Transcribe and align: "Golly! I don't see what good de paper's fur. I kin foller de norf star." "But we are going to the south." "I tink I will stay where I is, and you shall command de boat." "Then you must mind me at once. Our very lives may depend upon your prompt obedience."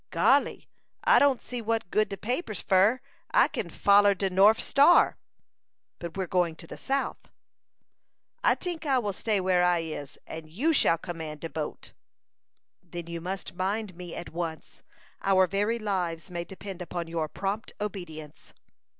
"Golly! 0.09 0.67
I 1.03 1.19
don't 1.19 1.39
see 1.39 1.61
what 1.61 1.91
good 1.91 2.09
de 2.09 2.17
paper's 2.17 2.59
fur. 2.59 3.01
I 3.29 3.47
kin 3.47 3.69
foller 3.69 4.15
de 4.15 4.31
norf 4.31 4.59
star." 4.59 5.19
"But 5.99 6.17
we 6.17 6.23
are 6.23 6.27
going 6.27 6.55
to 6.55 6.65
the 6.65 6.75
south." 6.75 7.17
"I 8.43 8.55
tink 8.55 8.87
I 8.87 8.97
will 8.97 9.13
stay 9.13 9.39
where 9.39 9.63
I 9.63 9.77
is, 9.81 10.17
and 10.25 10.49
you 10.49 10.73
shall 10.73 10.97
command 10.97 11.41
de 11.41 11.49
boat." 11.51 11.93
"Then 12.81 13.05
you 13.05 13.21
must 13.21 13.53
mind 13.53 13.93
me 13.95 14.15
at 14.15 14.31
once. 14.33 14.81
Our 15.21 15.45
very 15.45 15.77
lives 15.77 16.31
may 16.31 16.45
depend 16.45 16.81
upon 16.81 17.05
your 17.07 17.29
prompt 17.29 17.73
obedience." 17.79 18.55